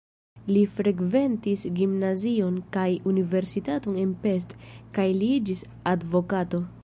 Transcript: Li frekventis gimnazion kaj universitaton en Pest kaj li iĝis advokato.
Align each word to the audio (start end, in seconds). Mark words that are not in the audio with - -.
Li 0.53 0.61
frekventis 0.77 1.65
gimnazion 1.79 2.57
kaj 2.77 2.87
universitaton 3.13 4.01
en 4.07 4.17
Pest 4.25 4.55
kaj 4.99 5.09
li 5.21 5.33
iĝis 5.41 5.65
advokato. 5.95 6.67